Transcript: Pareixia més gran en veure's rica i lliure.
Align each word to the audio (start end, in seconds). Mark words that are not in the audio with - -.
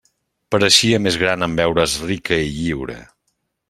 Pareixia 0.55 1.01
més 1.07 1.19
gran 1.25 1.49
en 1.49 1.55
veure's 1.61 1.97
rica 2.09 2.43
i 2.49 2.53
lliure. 2.59 3.01